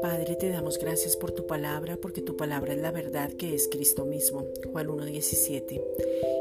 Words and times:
Padre, 0.00 0.36
te 0.36 0.48
damos 0.48 0.78
gracias 0.78 1.16
por 1.16 1.32
tu 1.32 1.46
palabra, 1.46 1.96
porque 2.00 2.22
tu 2.22 2.36
palabra 2.36 2.72
es 2.72 2.78
la 2.78 2.92
verdad 2.92 3.32
que 3.32 3.54
es 3.54 3.68
Cristo 3.68 4.04
mismo. 4.04 4.46
Juan 4.72 4.86
1.17. 4.88 5.82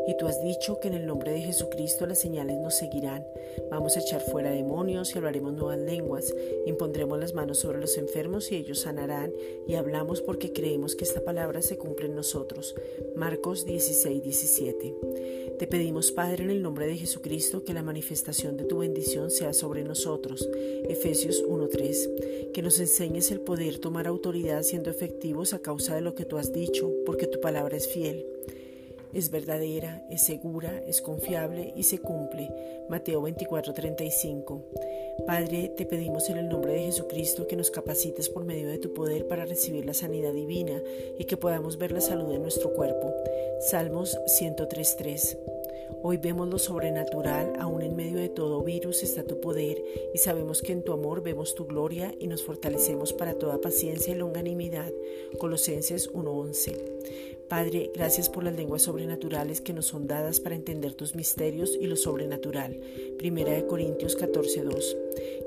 Y 0.08 0.18
tú 0.18 0.28
has 0.28 0.42
dicho 0.42 0.80
que 0.80 0.88
en 0.88 0.94
el 0.94 1.06
nombre 1.06 1.32
de 1.32 1.42
Jesucristo 1.42 2.06
las 2.06 2.20
señales 2.20 2.58
nos 2.58 2.76
seguirán. 2.76 3.26
Vamos 3.70 3.98
a 3.98 4.00
echar 4.00 4.22
fuera 4.22 4.52
demonios 4.52 5.14
y 5.14 5.18
hablaremos 5.18 5.54
nuevas 5.54 5.80
lenguas. 5.80 6.34
Impondremos 6.66 7.20
las 7.20 7.34
manos 7.34 7.58
sobre 7.60 7.80
los 7.80 7.98
enfermos 7.98 8.52
y 8.52 8.56
ellos 8.56 8.82
sanarán. 8.82 9.34
Y 9.68 9.76
hablamos 9.76 10.22
porque 10.22 10.54
creemos 10.54 10.96
que 10.96 11.04
esta 11.04 11.24
palabra 11.24 11.62
se 11.62 11.78
cumple 11.78 12.06
en 12.06 12.16
nosotros. 12.16 12.76
Marcos 13.16 13.66
16.17. 13.66 15.37
Te 15.58 15.66
pedimos, 15.66 16.12
Padre, 16.12 16.44
en 16.44 16.52
el 16.52 16.62
nombre 16.62 16.86
de 16.86 16.98
Jesucristo, 16.98 17.64
que 17.64 17.74
la 17.74 17.82
manifestación 17.82 18.58
de 18.58 18.66
tu 18.66 18.80
bendición 18.80 19.32
sea 19.32 19.54
sobre 19.54 19.84
nosotros. 19.84 20.48
Efesios 20.88 21.44
1.3. 21.44 22.52
Que 22.52 22.62
nos 22.62 22.80
enseñes 22.80 23.32
el 23.32 23.40
poder 23.40 23.80
tomar 23.80 24.06
autoridad 24.06 24.62
siendo 24.62 24.92
efectivos 24.92 25.56
a 25.56 25.60
causa 25.60 25.96
de 25.96 26.02
lo 26.02 26.14
que 26.14 26.26
tú 26.26 26.38
has 26.38 26.54
dicho, 26.54 26.92
porque 27.08 27.26
tu 27.26 27.42
palabra 27.42 27.76
es 27.76 27.88
fiel. 27.88 28.24
Es 29.14 29.32
verdadera, 29.32 30.06
es 30.12 30.22
segura, 30.22 30.84
es 30.86 31.02
confiable 31.02 31.74
y 31.76 31.84
se 31.84 31.98
cumple. 31.98 32.52
Mateo 32.88 33.24
24:35. 33.24 34.62
Padre, 35.26 35.70
te 35.76 35.86
pedimos 35.86 36.30
en 36.30 36.38
el 36.38 36.48
nombre 36.48 36.74
de 36.74 36.84
Jesucristo 36.84 37.48
que 37.48 37.56
nos 37.56 37.72
capacites 37.72 38.30
por 38.30 38.46
medio 38.46 38.70
de 38.70 38.78
tu 38.78 38.94
poder 38.94 39.28
para 39.28 39.46
recibir 39.46 39.86
la 39.86 39.94
sanidad 39.94 40.34
divina 40.34 40.82
y 41.18 41.26
que 41.26 41.38
podamos 41.38 41.78
ver 41.78 41.92
la 41.92 42.02
salud 42.02 42.32
de 42.32 42.40
nuestro 42.40 42.74
cuerpo. 42.74 43.14
Salmos 43.60 44.18
103:3. 44.28 45.38
Hoy 46.04 46.18
vemos 46.18 46.48
lo 46.48 46.60
sobrenatural, 46.60 47.54
aún 47.60 47.82
en 47.82 47.96
medio 47.96 48.20
de 48.20 48.30
todo 48.30 48.64
virus 48.64 49.04
está 49.04 49.24
tu 49.24 49.40
poder 49.42 49.84
y 50.14 50.18
sabemos 50.20 50.62
que 50.62 50.74
en 50.74 50.84
tu 50.84 50.94
amor 50.94 51.24
vemos 51.24 51.56
tu 51.56 51.66
gloria 51.66 52.14
y 52.20 52.28
nos 52.28 52.44
fortalecemos 52.44 53.14
para 53.14 53.34
toda 53.34 53.60
paciencia 53.60 54.14
y 54.14 54.18
longanimidad. 54.18 54.92
Colosenses 55.40 56.10
1:11. 56.14 57.37
Padre, 57.50 57.92
gracias 57.96 58.28
por 58.28 58.44
las 58.44 58.56
lenguas 58.56 58.82
sobrenaturales 58.82 59.62
que 59.62 59.72
nos 59.72 59.86
son 59.86 60.06
dadas 60.06 60.42
para 60.42 60.56
entender 60.56 60.94
tus 60.94 61.16
misterios 61.16 61.78
y 61.80 61.88
lo 61.88 61.96
sobrenatural. 61.96 62.78
Primera 63.18 63.54
de 63.54 63.66
Corintios 63.66 64.18
14:2. 64.18 64.98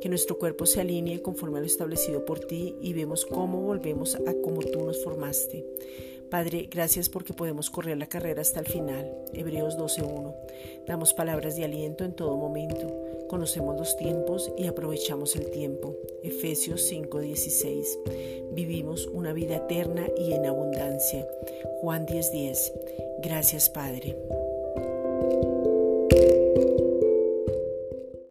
Que 0.01 0.09
nuestro 0.09 0.39
cuerpo 0.39 0.65
se 0.65 0.81
alinee 0.81 1.21
conforme 1.21 1.59
a 1.59 1.61
lo 1.61 1.67
establecido 1.67 2.25
por 2.25 2.41
ti 2.41 2.75
y 2.81 2.95
vemos 2.95 3.27
cómo 3.27 3.61
volvemos 3.61 4.15
a 4.15 4.35
como 4.43 4.63
tú 4.63 4.83
nos 4.83 5.05
formaste. 5.05 5.67
Padre, 6.31 6.69
gracias 6.71 7.09
porque 7.09 7.33
podemos 7.33 7.71
correr 7.71 7.99
la 7.99 8.09
carrera 8.09 8.41
hasta 8.41 8.61
el 8.61 8.67
final. 8.67 9.13
Hebreos 9.33 9.77
12.1. 9.77 10.35
Damos 10.87 11.13
palabras 11.13 11.57
de 11.57 11.65
aliento 11.65 12.05
en 12.05 12.13
todo 12.13 12.37
momento. 12.37 12.87
Conocemos 13.29 13.77
los 13.77 13.97
tiempos 13.97 14.53
y 14.57 14.67
aprovechamos 14.67 15.35
el 15.37 15.51
tiempo. 15.51 15.97
Efesios 16.23 16.91
5.16. 16.91 18.53
Vivimos 18.53 19.07
una 19.07 19.33
vida 19.33 19.57
eterna 19.57 20.07
y 20.17 20.33
en 20.33 20.47
abundancia. 20.47 21.27
Juan 21.81 22.07
10.10. 22.07 22.73
Gracias 23.23 23.69
Padre. 23.69 24.17